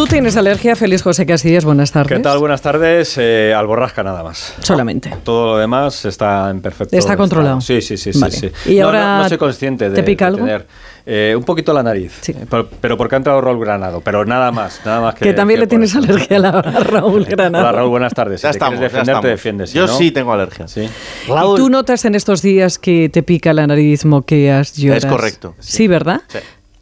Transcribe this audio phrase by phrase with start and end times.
[0.00, 2.16] Tú tienes alergia, Feliz José Casillas, buenas tardes.
[2.16, 2.38] ¿Qué tal?
[2.38, 3.16] Buenas tardes.
[3.18, 4.54] Eh, alborrasca nada más.
[4.60, 5.12] Solamente.
[5.24, 7.60] Todo lo demás está en perfecto Está controlado.
[7.60, 8.32] Sí, sí, sí, Vale.
[8.34, 8.50] sí.
[8.64, 10.46] ¿Y no, ahora no, no soy consciente de, te pica de algo?
[10.46, 10.66] tener
[11.04, 12.32] eh, un poquito la nariz, Sí.
[12.32, 15.34] eh, pero, pero porque ha entrado Raúl Granado, pero nada más, nada más que Que
[15.34, 15.98] también que le tienes eso.
[15.98, 17.62] alergia a, la- a Raúl Granado.
[17.62, 18.40] Hola Raúl, buenas tardes.
[18.40, 19.68] Si Ya te estamos, quieres ya defender, te defiendes.
[19.70, 20.66] si Yo no- sí tengo alergia.
[20.66, 20.80] Sí.
[21.26, 25.04] ¿Y tú notas en estos días que te pica la nariz, moqueas, lloras?
[25.04, 25.54] Es correcto.
[25.58, 26.22] Sí, ¿verdad?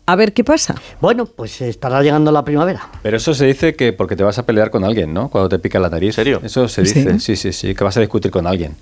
[0.08, 0.74] A ver, ¿qué pasa?
[1.02, 2.88] Bueno, pues estará llegando la primavera.
[3.02, 5.28] Pero eso se dice que porque te vas a pelear con alguien, ¿no?
[5.28, 6.08] Cuando te pica la nariz.
[6.08, 6.40] ¿En serio?
[6.42, 8.74] Eso se dice, sí, sí, sí, que vas a discutir con alguien.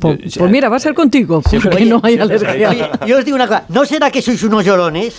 [0.00, 2.70] Yo- pues mira, va a ser contigo, porque Oye, no hay alergia.
[2.70, 5.14] Oye, yo os digo una cosa, ¿no será que sois unos llorones?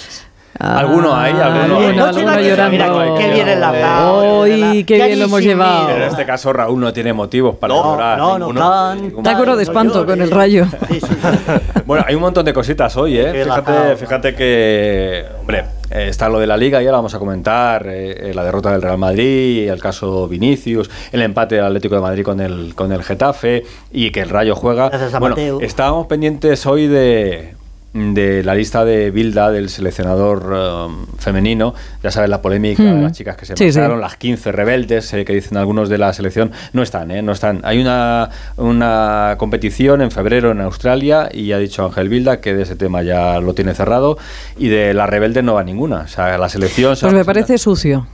[0.58, 1.86] Alguno hay, alguno hay.
[1.88, 2.72] alguno, ¿No llorando.
[2.72, 4.42] Mira, qué bien enlazado.
[4.42, 4.74] Verdad.
[4.86, 5.88] qué bien lo hemos llevado.
[5.88, 8.18] Pero en este caso Raúl no tiene motivos para No, llorar.
[8.18, 10.66] No, no, Te acuerdo de no espanto con el rayo.
[10.90, 11.16] Sí, sí, sí.
[11.86, 13.30] Bueno, hay un montón de cositas hoy, ¿eh?
[13.32, 17.20] Qué Fíjate, fíjate que, hombre, eh, está lo de la Liga, ya lo vamos a
[17.20, 21.96] comentar, eh, eh, la derrota del Real Madrid, el caso Vinicius, el empate del Atlético
[21.96, 24.90] de Madrid con el, con el Getafe y que el Rayo juega.
[24.90, 25.62] Gracias a bueno, Mateo.
[25.62, 27.56] estábamos pendientes hoy de
[27.96, 33.04] de la lista de Bilda del seleccionador um, femenino, ya sabes la polémica de Mm.
[33.04, 36.52] las chicas que se Sí, las 15 rebeldes eh, que dicen algunos de la selección,
[36.74, 37.22] no están, ¿eh?
[37.22, 37.62] no están.
[37.64, 42.64] Hay una, una competición en febrero en Australia y ha dicho Ángel Bilda que de
[42.64, 44.18] ese tema ya lo tiene cerrado
[44.58, 46.02] y de las rebeldes no va ninguna.
[46.02, 46.98] O sea, la selección...
[46.98, 48.08] se Pues me parece sucio.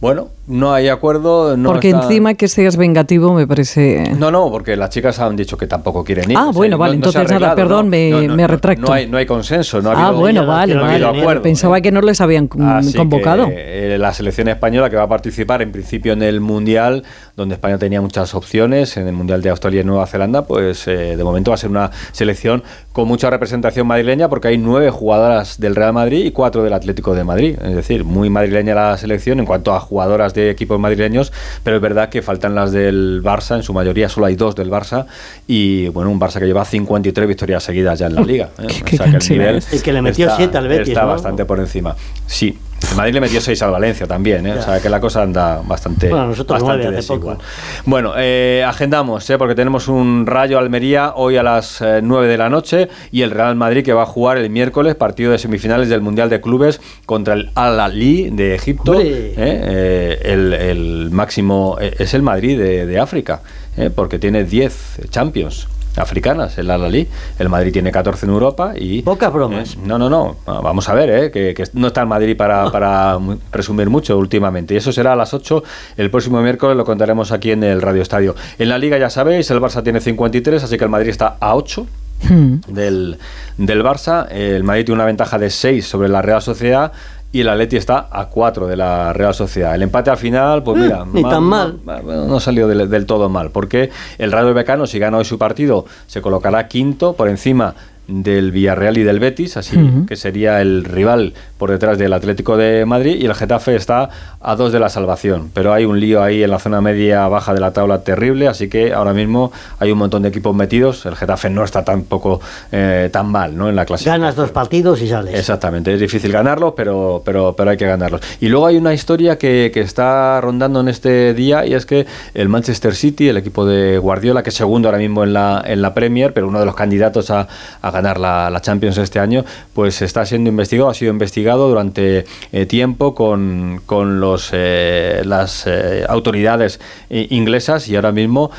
[0.00, 1.56] Bueno, no hay acuerdo.
[1.56, 4.14] No porque está- encima que seas vengativo me parece...
[4.16, 6.36] No, no, porque las chicas han dicho que tampoco quieren ir.
[6.36, 8.86] Ah, O sea, bueno, no- vale, no entonces nada, perdón, me- retracto.
[8.86, 10.94] No hay, no hay consenso, no ha ah, bueno, no vale, no ha vale.
[10.94, 11.20] habido vale.
[11.22, 11.42] acuerdo.
[11.42, 13.48] Pensaba que no les habían mm, Así convocado.
[13.48, 17.02] que, eh, la selección española que va a participar en principio en el Mundial,
[17.36, 21.16] donde España tenía muchas opciones, en el Mundial de Australia y Nueva Zelanda, pues eh,
[21.16, 22.62] de momento va a ser una selección
[22.92, 27.14] con mucha representación madrileña porque hay nueve jugadoras del Real Madrid y cuatro del Atlético
[27.16, 27.56] de Madrid.
[27.60, 31.32] Es decir, muy madrileña la selección en cuanto a jugadoras de equipos madrileños,
[31.64, 34.70] pero es verdad que faltan las del Barça, en su mayoría solo hay dos del
[34.70, 35.06] Barça
[35.46, 38.50] y bueno, un Barça que lleva 53 victorias seguidas ya en la liga.
[38.58, 38.66] ¿eh?
[38.68, 39.72] Qué- qué cansina es.
[39.72, 41.08] Y que le metió siete al Betis, Está ¿no?
[41.08, 41.96] bastante por encima.
[42.26, 42.58] Sí.
[42.90, 44.54] El Madrid le metió 6 al Valencia también, ¿eh?
[44.54, 47.36] o sea que la cosa anda bastante, Bueno, nosotros bastante desigual.
[47.36, 47.46] poco.
[47.84, 49.36] Bueno, eh, agendamos, ¿eh?
[49.38, 53.30] porque tenemos un Rayo Almería hoy a las eh, 9 de la noche y el
[53.30, 56.80] Real Madrid que va a jugar el miércoles partido de semifinales del Mundial de Clubes
[57.06, 58.98] contra el Al-Ali de Egipto.
[59.00, 59.34] ¿eh?
[59.36, 63.42] Eh, el, el máximo eh, es el Madrid de, de África,
[63.76, 63.90] ¿eh?
[63.94, 67.08] porque tiene 10 Champions africanas, el Al-Ali.
[67.38, 69.02] El Madrid tiene 14 en Europa y...
[69.02, 69.74] Pocas bromas.
[69.74, 70.36] eh, no, no, no.
[70.46, 71.30] Ah, Vamos a ver, ¿eh?
[71.30, 73.18] que, que no está el Madrid para, para
[73.50, 74.74] presumir mucho últimamente.
[74.74, 75.62] Y eso será a las 8
[75.96, 78.34] el próximo miércoles, lo contaremos aquí en el Radio Estadio.
[78.58, 81.54] En la Liga, ya sabéis, el Barça tiene 53, así que el Madrid está a
[81.54, 81.86] 8
[82.28, 82.56] Hmm.
[82.66, 83.16] del,
[83.58, 84.26] del Barça.
[84.28, 86.90] El Madrid tiene una ventaja de 6 sobre la Real Sociedad.
[87.30, 89.74] Y el Atleti está a 4 de la Real Sociedad.
[89.74, 91.78] El empate al final, pues Eh, mira, ni tan mal.
[91.84, 95.26] ma- bueno, no salió del, del todo mal, porque el Rayo Becano, si gana hoy
[95.26, 97.74] su partido, se colocará quinto por encima
[98.08, 102.86] del Villarreal y del Betis, así que sería el rival por detrás del Atlético de
[102.86, 104.08] Madrid y el Getafe está
[104.40, 107.52] a dos de la salvación, pero hay un lío ahí en la zona media baja
[107.52, 111.16] de la tabla terrible, así que ahora mismo hay un montón de equipos metidos, el
[111.16, 112.40] Getafe no está tampoco
[112.72, 113.68] eh, tan mal, ¿no?
[113.68, 114.22] En la clasificación.
[114.22, 115.34] Ganas dos partidos y sales.
[115.34, 118.22] Exactamente, es difícil ganarlos, pero, pero, pero hay que ganarlos.
[118.40, 122.06] Y luego hay una historia que, que está rondando en este día y es que
[122.32, 125.82] el Manchester City, el equipo de Guardiola, que es segundo ahora mismo en la, en
[125.82, 127.46] la Premier, pero uno de los candidatos a,
[127.82, 129.44] a ganar la, la Champions este año,
[129.74, 135.66] pues está siendo investigado, ha sido investigado durante eh, tiempo con, con los, eh, las
[135.66, 138.50] eh, autoridades inglesas y ahora mismo,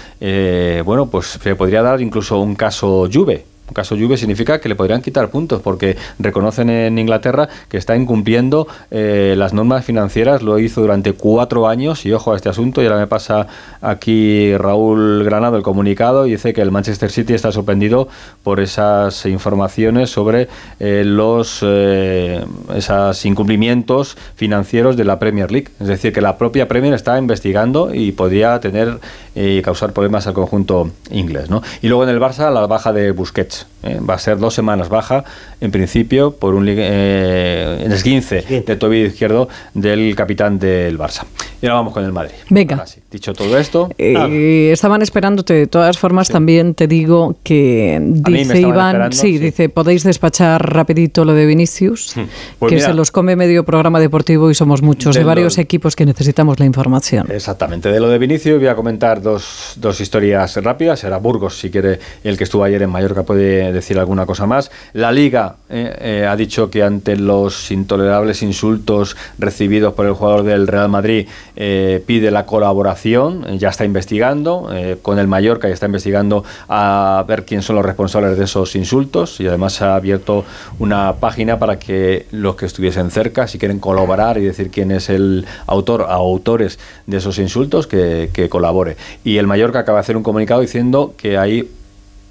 [0.86, 3.49] bueno, pues se podría dar incluso un caso Juve.
[3.74, 8.68] Caso Juve significa que le podrían quitar puntos porque reconocen en Inglaterra que está incumpliendo
[8.92, 10.42] eh, las normas financieras.
[10.42, 12.82] Lo hizo durante cuatro años y ojo a este asunto.
[12.82, 13.48] Y ahora me pasa
[13.82, 18.08] aquí Raúl Granado el comunicado y dice que el Manchester City está sorprendido
[18.44, 20.48] por esas informaciones sobre
[20.80, 22.44] eh, los eh,
[22.76, 25.70] esos incumplimientos financieros de la Premier League.
[25.80, 29.00] Es decir, que la propia Premier está investigando y podría tener
[29.36, 31.50] y causar problemas al conjunto inglés.
[31.50, 31.62] ¿no?
[31.82, 33.59] Y luego en el Barça la baja de Busquets.
[33.84, 34.00] ¿Eh?
[34.08, 35.24] Va a ser dos semanas baja,
[35.62, 38.64] en principio, por un eh, Esguince.
[38.66, 41.24] de tobillo izquierdo del capitán del Barça.
[41.62, 42.34] Y ahora vamos con el Madrid.
[42.50, 42.86] Venga.
[42.88, 45.54] Sí, dicho todo esto, Eh, estaban esperándote.
[45.54, 49.38] De todas formas, también te digo que dice Iván, sí, sí.
[49.40, 52.14] dice, podéis despachar rapidito lo de Vinicius,
[52.60, 52.88] Pues que mira.
[52.88, 56.06] se los come medio programa deportivo y somos muchos, de, De varios lo- equipos que
[56.06, 57.28] necesitamos la información.
[57.30, 61.00] Exactamente, de lo de Vinicius voy a comentar dos, dos historias rápidas.
[61.02, 64.46] Será Burgos, si quiere, el que estuvo ayer en Mallorca puede eh, decir alguna cosa
[64.46, 64.72] más.
[64.94, 70.68] La Liga eh, ha dicho que ante los intolerables insultos recibidos por el jugador del
[70.68, 71.28] Real Madrid
[71.60, 74.70] pide la colaboración, ya está investigando
[75.02, 79.42] con el Mallorca y está investigando a ver quién son los responsables de esos insultos
[79.42, 80.46] y además ha abierto
[80.80, 85.10] una página para que los que estuviesen cerca, si quieren colaborar y decir quién es
[85.10, 88.96] el autor o autores de esos insultos, que, que colabore.
[89.24, 91.70] Y el Mallorca acaba de hacer un comunicado diciendo que hay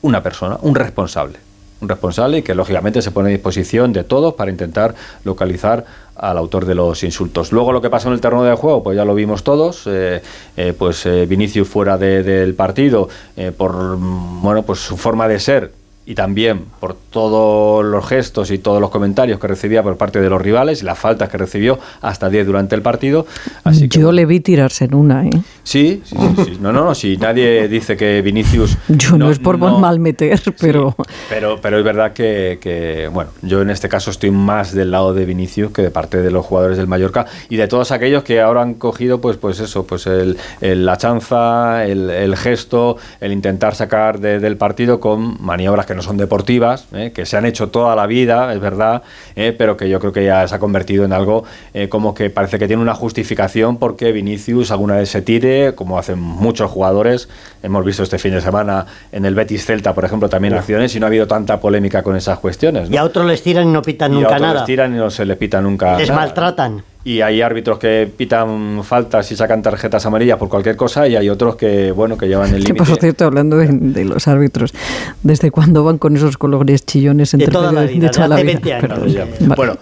[0.01, 1.48] una persona, un responsable.
[1.81, 4.95] Responsable y que lógicamente se pone a disposición de todos para intentar
[5.25, 5.85] localizar
[6.17, 7.53] al autor de los insultos.
[7.53, 10.21] Luego lo que pasó en el terreno de juego, pues ya lo vimos todos, eh,
[10.57, 13.09] eh, pues eh, Vinicius fuera del partido
[13.57, 15.73] por bueno pues su forma de ser
[16.09, 20.31] y también por todos los gestos y todos los comentarios que recibía por parte de
[20.31, 23.27] los rivales y las faltas que recibió hasta 10 durante el partido.
[23.63, 25.43] Así Yo le vi tirarse en una, ¿eh?
[25.65, 26.95] Sí, sí, sí, No, no, no.
[26.95, 28.79] Si nadie dice que Vinicius.
[28.89, 30.97] Yo no, es por mal meter, pero.
[31.29, 35.27] pero, pero es verdad que, bueno, yo en este caso estoy más del lado de
[35.27, 38.63] Vinicius que de parte de los jugadores del Mallorca y de todos aquellos que ahora
[38.63, 44.57] han cogido, pues, pues eso, pues el, la chanza, el, gesto, el intentar sacar del
[44.57, 47.11] partido con maniobras que no son deportivas, ¿eh?
[47.13, 49.03] que se han hecho toda la vida, es verdad,
[49.35, 49.53] ¿eh?
[49.57, 51.43] pero que yo creo que ya se ha convertido en algo
[51.75, 55.99] eh, como que parece que tiene una justificación porque Vinicius alguna vez se tire, como
[55.99, 57.29] hacen muchos jugadores.
[57.65, 61.01] Hemos visto este fin de semana en el Betis Celta, por ejemplo, también acciones y
[61.01, 62.89] no ha habido tanta polémica con esas cuestiones.
[62.91, 64.61] Y a otros les tiran y no pitan nunca y a otros nada.
[64.61, 65.99] Les tiran y no se les pita nunca.
[65.99, 71.09] Les maltratan y hay árbitros que pitan faltas y sacan tarjetas amarillas por cualquier cosa
[71.09, 72.85] y hay otros que bueno que llevan el límite.
[72.85, 74.75] Por cierto, hablando de, los árbitros,
[75.23, 78.09] ¿desde cuándo van con esos colores chillones entre de toda la vida?
[78.09, 79.27] De toda la vida.
[79.57, 79.79] Bueno,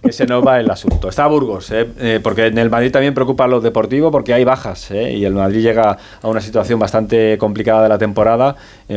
[0.00, 1.08] que se nos va el asunto.
[1.08, 1.84] Está Burgos, ¿eh?
[1.98, 5.12] Eh, porque en el Madrid también preocupa lo deportivo porque hay bajas ¿eh?
[5.14, 8.54] y el Madrid llega a una situación bastante complicada de la temporada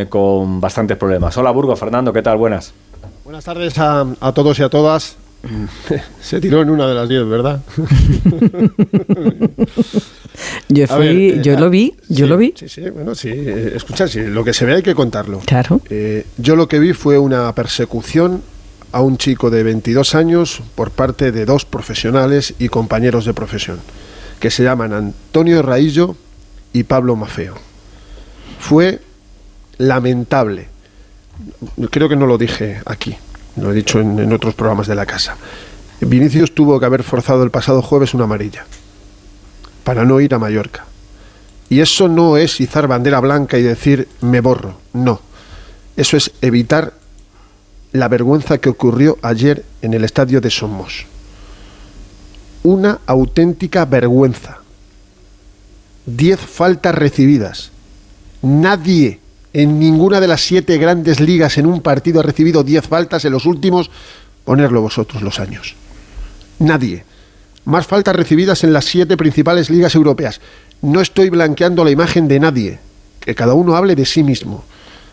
[0.09, 1.35] con bastantes problemas.
[1.35, 2.37] Hola Burgos, Fernando, ¿qué tal?
[2.37, 2.75] Buenas.
[3.23, 5.17] Buenas tardes a, a todos y a todas.
[6.21, 7.61] Se tiró en una de las diez, ¿verdad?
[10.69, 12.53] yo fui, yo lo vi, yo lo vi.
[12.55, 13.29] Sí, sí, bueno, sí.
[13.29, 15.39] Eh, escucha, sí, lo que se ve hay que contarlo.
[15.45, 15.81] Claro.
[15.89, 18.43] Eh, yo lo que vi fue una persecución
[18.91, 23.79] a un chico de 22 años por parte de dos profesionales y compañeros de profesión,
[24.39, 26.15] que se llaman Antonio Raillo
[26.73, 27.55] y Pablo Mafeo.
[28.59, 28.99] Fue
[29.77, 30.67] lamentable.
[31.89, 33.15] Creo que no lo dije aquí
[33.55, 35.35] lo he dicho en, otros programas de la casa.
[35.99, 38.65] Vinicius tuvo que haber forzado el pasado jueves una amarilla
[39.83, 40.85] para no ir a Mallorca.
[41.69, 45.21] Y eso no es izar bandera blanca y decir me borro, no.
[45.95, 46.93] Eso es evitar
[47.91, 51.05] la vergüenza que ocurrió ayer en el estadio de Somos.
[52.63, 54.59] Una auténtica vergüenza.
[56.05, 57.71] Diez faltas recibidas.
[58.41, 59.20] Nadie
[59.53, 63.33] en ninguna de las siete grandes ligas en un partido ha recibido diez faltas en
[63.33, 63.91] los últimos,
[64.45, 65.75] ponerlo vosotros los años.
[66.59, 67.03] Nadie.
[67.65, 70.41] Más faltas recibidas en las siete principales ligas europeas.
[70.81, 72.79] No estoy blanqueando la imagen de nadie.
[73.19, 74.63] Que cada uno hable de sí mismo.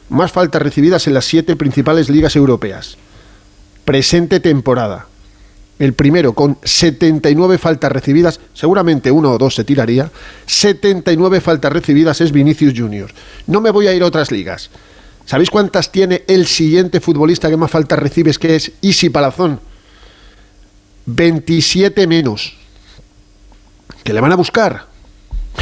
[0.09, 2.97] Más faltas recibidas en las siete principales ligas europeas.
[3.85, 5.07] Presente temporada
[5.79, 10.11] el primero con 79 faltas recibidas, seguramente uno o dos se tiraría,
[10.47, 13.11] 79 faltas recibidas es Vinicius Junior.
[13.47, 14.71] No me voy a ir a otras ligas.
[15.25, 19.61] ¿Sabéis cuántas tiene el siguiente futbolista que más faltas recibes, que es Isi Palazón?
[21.07, 22.57] 27 menos.
[24.03, 24.87] ¿Que le van a buscar?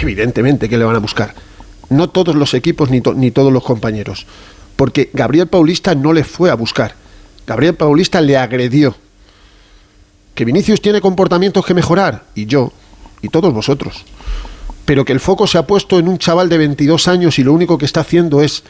[0.00, 1.35] Evidentemente que le van a buscar.
[1.90, 4.26] No todos los equipos ni, ni todos los compañeros.
[4.76, 6.95] Porque Gabriel Paulista no le fue a buscar.
[7.47, 8.97] Gabriel Paulista le agredió
[10.37, 12.71] que Vinicius tiene comportamientos que mejorar, y yo,
[13.23, 14.05] y todos vosotros,
[14.85, 17.55] pero que el foco se ha puesto en un chaval de 22 años y lo
[17.55, 18.62] único que está haciendo es...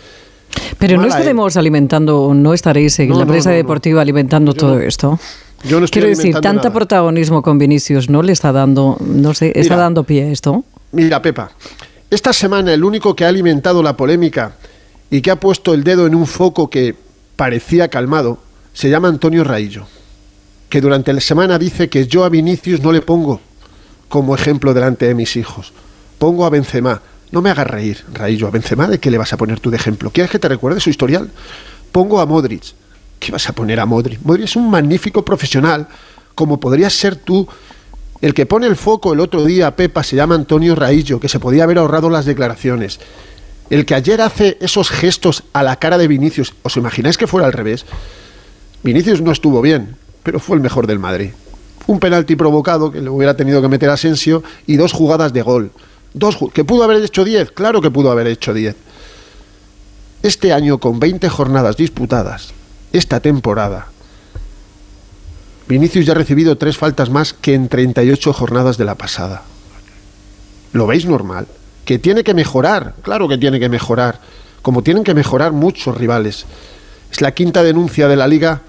[0.79, 5.19] Pero no estaremos alimentando, no estaréis en la prensa deportiva alimentando todo esto.
[5.65, 9.77] Yo no Quiero decir, tanta protagonismo con Vinicius no le está dando, no sé, está
[9.77, 10.65] dando pie a esto.
[10.93, 11.51] Mira, Pepa,
[12.09, 14.55] esta semana el único que ha alimentado la polémica
[15.11, 16.95] y que ha puesto el dedo en un foco que
[17.35, 18.39] parecía calmado
[18.73, 19.89] se llama Antonio Raillo
[20.69, 23.41] que durante la semana dice que yo a Vinicius no le pongo
[24.09, 25.73] como ejemplo delante de mis hijos.
[26.19, 27.03] Pongo a Benzema.
[27.31, 28.47] No me hagas reír, Raillo.
[28.47, 30.11] ¿A Benzema de qué le vas a poner tú de ejemplo?
[30.11, 31.31] ¿Quieres que te recuerde su historial?
[31.93, 32.63] Pongo a Modric.
[33.19, 34.21] ¿Qué vas a poner a Modric?
[34.23, 35.89] Modric es un magnífico profesional,
[36.35, 37.49] como podrías ser tú.
[38.21, 41.41] El que pone el foco el otro día, Pepa, se llama Antonio Raillo, que se
[41.41, 43.01] podía haber ahorrado las declaraciones.
[43.69, 47.47] El que ayer hace esos gestos a la cara de Vinicius, ¿os imagináis que fuera
[47.47, 47.85] al revés?
[48.85, 49.97] Vinicius no estuvo bien,
[50.27, 51.31] pero fue el mejor del Madrid.
[51.87, 55.71] Un penalti provocado que le hubiera tenido que meter Asensio y dos jugadas de gol.
[56.15, 57.53] Dos, ¿Que pudo haber hecho 10?
[57.53, 58.75] Claro que pudo haber hecho 10.
[60.25, 62.55] Este año, con 20 jornadas disputadas,
[62.93, 63.87] esta temporada,
[65.69, 69.45] Vinicius ya ha recibido tres faltas más que en 38 jornadas de la pasada.
[70.73, 71.47] ¿Lo veis normal?
[71.85, 74.19] Que tiene que mejorar, claro que tiene que mejorar,
[74.61, 76.47] como tienen que mejorar muchos rivales.
[77.13, 78.63] Es la quinta denuncia de la liga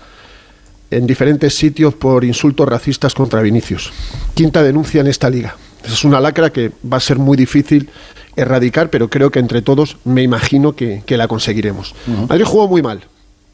[0.91, 3.91] en diferentes sitios por insultos racistas contra Vinicius.
[4.34, 5.56] Quinta denuncia en esta liga.
[5.86, 7.89] Es una lacra que va a ser muy difícil
[8.36, 11.96] erradicar, pero creo que entre todos me imagino que, la conseguiremos.
[12.27, 13.01] Madrid jugó muy mal.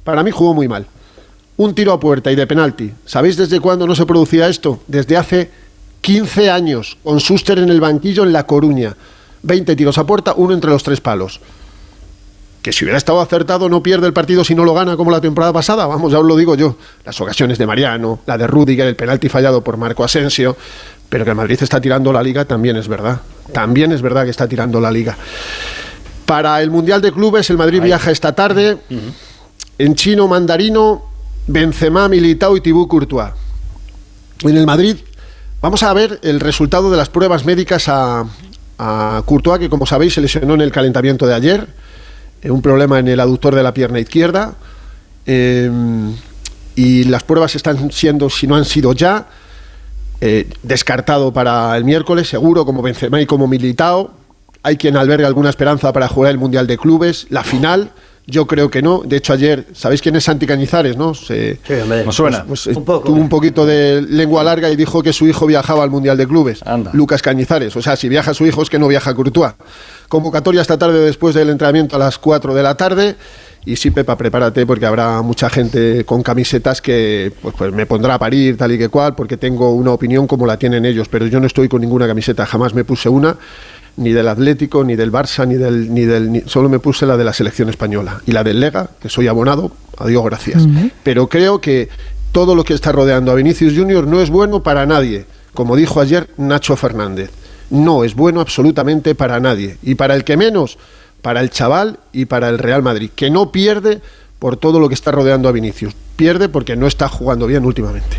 [0.03, 0.85] Para mí jugó muy mal.
[1.55, 2.91] Un tiro a puerta y de penalti.
[3.05, 4.81] ¿Sabéis desde cuándo no se producía esto?
[4.87, 5.51] Desde hace
[6.01, 8.95] 15 años, con Suster en el banquillo en La Coruña.
[9.43, 11.39] 20 tiros a puerta, uno entre los tres palos
[12.63, 15.20] que si hubiera estado acertado no pierde el partido si no lo gana como la
[15.20, 18.88] temporada pasada, vamos, ya os lo digo yo, las ocasiones de Mariano, la de Rudiger,
[18.88, 20.55] el penalti fallado por Marco Asensio,
[21.10, 23.20] pero que el Madrid está tirando la liga también es verdad,
[23.51, 25.17] también es verdad que está tirando la liga.
[26.25, 28.77] Para el Mundial de Clubes, el Madrid viaja esta tarde.
[29.77, 31.03] En chino mandarino,
[31.48, 33.34] Benzema, Militao y Tibú Courtois.
[34.43, 34.96] En el Madrid
[35.62, 38.24] vamos a ver el resultado de las pruebas médicas a,
[38.77, 41.67] a Courtois, que como sabéis se lesionó en el calentamiento de ayer
[42.51, 44.55] un problema en el aductor de la pierna izquierda.
[45.25, 45.69] Eh,
[46.75, 49.27] y las pruebas están siendo, si no han sido ya,
[50.21, 54.12] eh, descartado para el miércoles, seguro, como Benzema y como Militao.
[54.63, 57.91] Hay quien alberga alguna esperanza para jugar el Mundial de Clubes, la final.
[58.25, 59.01] Yo creo que no.
[59.05, 60.95] De hecho, ayer, ¿sabéis quién es Santi Cañizares?
[60.95, 61.13] ¿no?
[61.13, 61.73] Se, sí,
[62.09, 62.45] suena.
[62.45, 65.89] Pues, pues, tuvo un poquito de lengua larga y dijo que su hijo viajaba al
[65.89, 66.61] Mundial de Clubes.
[66.93, 67.75] Lucas Cañizares.
[67.75, 69.53] O sea, si viaja su hijo es que no viaja a Courtois.
[70.07, 73.15] Convocatoria esta tarde después del entrenamiento a las 4 de la tarde.
[73.65, 78.15] Y sí, Pepa, prepárate porque habrá mucha gente con camisetas que pues, pues, me pondrá
[78.15, 81.27] a parir tal y que cual, porque tengo una opinión como la tienen ellos, pero
[81.27, 83.37] yo no estoy con ninguna camiseta, jamás me puse una,
[83.97, 85.93] ni del Atlético, ni del Barça, ni del...
[85.93, 88.21] Ni del solo me puse la de la selección española.
[88.25, 90.63] Y la del Lega, que soy abonado, adiós, gracias.
[91.03, 91.89] Pero creo que
[92.31, 96.01] todo lo que está rodeando a Vinicius Junior no es bueno para nadie, como dijo
[96.01, 97.31] ayer Nacho Fernández
[97.73, 99.77] no es bueno absolutamente para nadie.
[99.81, 100.77] Y para el que menos,
[101.21, 104.01] para el chaval y para el Real Madrid, que no pierde
[104.39, 105.95] por todo lo que está rodeando a Vinicius.
[106.15, 108.17] Pierde porque no está jugando bien últimamente.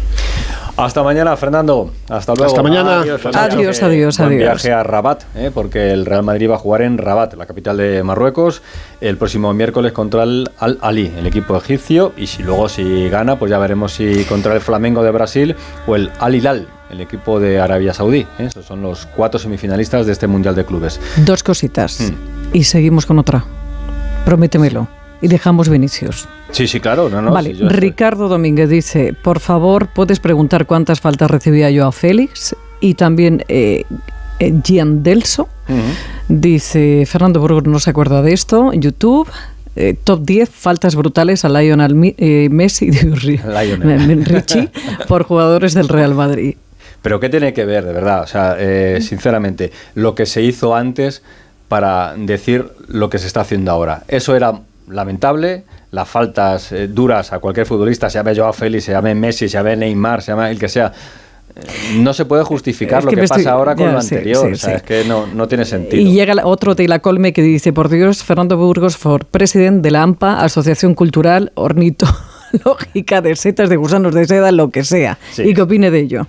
[0.76, 1.92] Hasta mañana, Fernando.
[2.08, 2.50] Hasta luego.
[2.50, 3.00] Hasta mañana.
[3.00, 4.20] Adiós, adiós, adiós.
[4.20, 4.40] adiós.
[4.40, 5.50] viaje a Rabat, ¿eh?
[5.54, 8.60] porque el Real Madrid va a jugar en Rabat, la capital de Marruecos,
[9.00, 12.12] el próximo miércoles contra el Al Ali, el equipo egipcio.
[12.16, 15.54] Y si luego si gana, pues ya veremos si contra el Flamengo de Brasil
[15.86, 18.26] o el Al Hilal, el equipo de Arabia Saudí.
[18.38, 18.46] ¿eh?
[18.46, 21.00] Esos son los cuatro semifinalistas de este Mundial de Clubes.
[21.18, 22.00] Dos cositas.
[22.00, 22.56] Mm.
[22.56, 23.44] Y seguimos con otra.
[24.24, 24.88] Prométemelo.
[25.24, 26.28] Y dejamos Vinicius.
[26.50, 27.08] Sí, sí, claro.
[27.08, 31.92] No, no, vale, Ricardo Domínguez dice, por favor, puedes preguntar cuántas faltas recibía yo a
[31.92, 33.84] Félix y también eh,
[34.38, 35.48] eh Gian Delso.
[36.28, 39.26] Dice, Fernando Burgos no se acuerda de esto, YouTube.
[39.76, 44.24] Eh, top 10 faltas brutales a Lionel eh, Messi Lionel.
[44.26, 44.68] Richie
[45.08, 46.56] por jugadores del Real Madrid.
[47.00, 48.24] Pero ¿qué tiene que ver, de verdad?
[48.24, 48.58] O sea,
[49.00, 51.22] sinceramente, lo que se hizo antes
[51.68, 54.02] para decir lo que se está haciendo ahora.
[54.06, 58.92] Eso era lamentable, las faltas eh, duras a cualquier futbolista, se llame Joao Félix, se
[58.92, 60.92] llame Messi, se llame Neymar, se llame el que sea,
[61.56, 61.60] eh,
[61.98, 65.64] no se puede justificar lo que, pasa ahora con lo anterior, es que no, tiene
[65.64, 66.02] sentido.
[66.02, 69.90] Y llega otro de la colme que dice, por Dios, Fernando Burgos for presidente de
[69.90, 75.54] la AMPA, Asociación Cultural Ornitológica de Setas, de Gusanos de Seda, lo que sea, y
[75.54, 76.26] que opine de ello.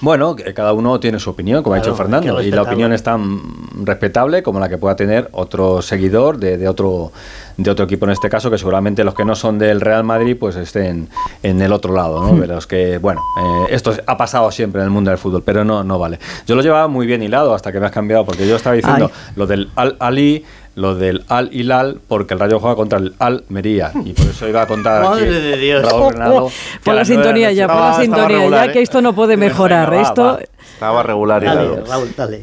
[0.00, 3.40] Bueno, cada uno tiene su opinión, como ha dicho Fernando, y la opinión es tan
[3.84, 7.12] respetable como la que pueda tener otro seguidor de, otro
[7.56, 10.36] de otro equipo en este caso, que seguramente los que no son del Real Madrid
[10.38, 11.08] pues estén
[11.42, 12.32] en el otro lado, ¿no?
[12.32, 12.40] Hmm.
[12.40, 15.64] De los que, bueno, eh, esto ha pasado siempre en el mundo del fútbol, pero
[15.64, 16.18] no, no vale.
[16.46, 19.10] Yo lo llevaba muy bien hilado hasta que me has cambiado, porque yo estaba diciendo
[19.36, 23.44] lo del Al Ali lo del Al Hilal porque el Rayo juega contra el Al
[23.48, 25.92] Mería y por eso iba a contar Madre de Dios.
[26.84, 29.92] por la sintonía ya, por la sintonía ya que esto no puede mejorar.
[29.94, 30.38] esto
[30.74, 31.46] estaba regular y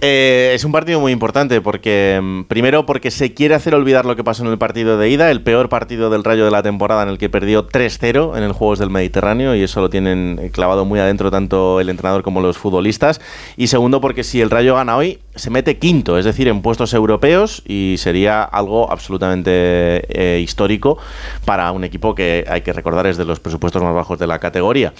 [0.02, 4.16] eh, es un partido muy importante porque, mm, primero, porque se quiere hacer olvidar lo
[4.16, 7.04] que pasó en el partido de ida, el peor partido del Rayo de la temporada
[7.04, 10.86] en el que perdió 3-0 en el Juegos del Mediterráneo y eso lo tienen clavado
[10.86, 13.22] muy adentro tanto el entrenador como los futbolistas.
[13.58, 16.94] Y segundo, porque si el Rayo gana hoy, se mete quinto, es decir, en puestos
[16.94, 20.98] europeos y sería algo absolutamente eh, histórico
[21.46, 24.40] para un equipo que hay que recordar es de los presupuestos más bajos de la
[24.40, 24.94] categoría.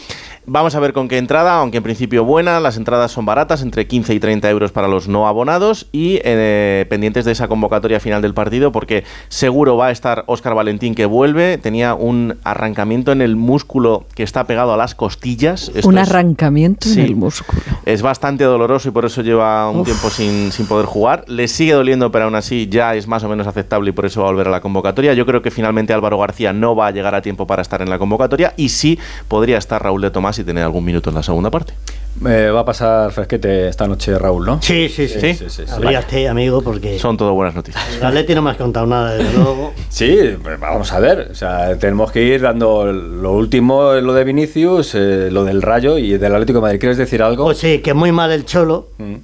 [0.46, 3.62] Vamos a ver con qué entrada, aunque en principio buena, las entradas son son baratas,
[3.62, 8.00] entre 15 y 30 euros para los no abonados y eh, pendientes de esa convocatoria
[8.00, 13.12] final del partido porque seguro va a estar Óscar Valentín que vuelve, tenía un arrancamiento
[13.12, 15.72] en el músculo que está pegado a las costillas.
[15.84, 17.62] un arrancamiento en el músculo.
[17.86, 21.24] Es bastante doloroso y por eso lleva un tiempo sin, sin poder jugar.
[21.28, 24.22] Le sigue doliendo, pero aún así ya es más o menos aceptable y por eso
[24.22, 25.14] va a volver a la convocatoria.
[25.14, 27.92] Yo creo que finalmente Álvaro García no va a llegar a tiempo para estar en
[27.92, 28.98] la convocatoria y sí
[29.28, 31.76] podría estar Raúl de Tomás y tener algún minuto en la segunda parte.
[32.24, 34.62] Eh, va a pasar fresquete esta noche Raúl, ¿no?
[34.62, 35.34] Sí, sí, sí.
[35.34, 37.00] sí, sí, amigo, porque...
[37.00, 37.84] Son todo buenas noticias.
[37.98, 39.74] El Atleti no me has contado nada, desde luego.
[39.90, 41.30] Sí, pues vamos a ver.
[41.32, 45.98] O sea, tenemos que ir dando lo último, lo de Vinicius, eh, lo del Rayo
[45.98, 46.80] y del Atlético de Madrid.
[46.80, 47.46] ¿Quieres decir algo?
[47.46, 49.16] Pues sí, que muy mal el Cholo, mm.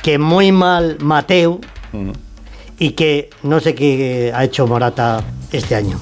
[0.00, 1.60] que muy mal Mateo
[1.92, 2.10] mm.
[2.78, 5.98] y que no sé qué ha hecho Morata este año.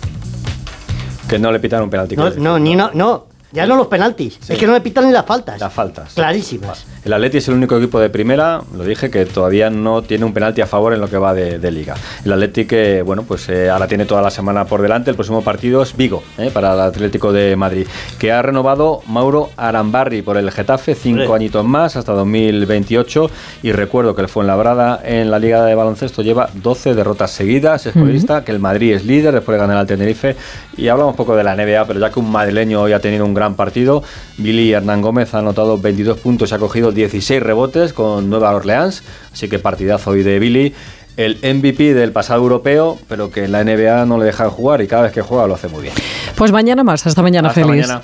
[1.27, 2.17] Que no le pitaron un penalti.
[2.17, 5.13] No, no, ni no, no, ya no los penaltis, es que no le pitan ni
[5.13, 5.61] las faltas.
[5.61, 6.15] Las faltas.
[6.15, 6.85] Clarísimas.
[7.05, 10.33] El Atleti es el único equipo de primera, lo dije, que todavía no tiene un
[10.33, 11.95] penalti a favor en lo que va de, liga.
[12.25, 15.11] El Atleti que, bueno, pues eh, ahora tiene toda la semana por delante.
[15.11, 17.87] El próximo partido es Vigo, eh, para el Atlético de Madrid,
[18.19, 23.31] que ha renovado Mauro Arambarri por el Getafe, cinco añitos más, hasta 2028.
[23.63, 27.93] Y recuerdo que el Fuenlabrada en la Liga de Baloncesto lleva 12 derrotas seguidas, es
[27.93, 30.37] que el Madrid es líder después de ganar al Tenerife.
[30.77, 33.27] Y hablamos un poco de la NBA, pero ya que un madrileño hoy ha tenido
[33.27, 34.03] un gran partido.
[34.39, 39.03] Billy Hernán Gómez ha anotado 22 puntos y ha cogido 16 rebotes con Nueva Orleans,
[39.31, 40.75] así que partidazo hoy de Billy.
[41.19, 44.89] El MVP del pasado europeo, pero que en la NBA no le dejan jugar y
[44.89, 45.95] cada vez que juega lo hace muy bien.
[46.35, 48.03] Pues mañana más, hasta mañana, hasta Mañana.